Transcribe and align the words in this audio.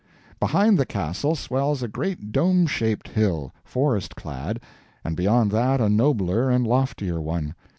Behind 0.39 0.79
the 0.79 0.85
Castle 0.87 1.35
swells 1.35 1.83
a 1.83 1.87
great 1.87 2.31
dome 2.31 2.65
shaped 2.65 3.09
hill, 3.09 3.53
forest 3.63 4.15
clad, 4.15 4.59
and 5.03 5.15
beyond 5.15 5.51
that 5.51 5.79
a 5.79 5.89
nobler 5.89 6.49
and 6.49 6.65
loftier 6.65 7.21
one. 7.21 7.53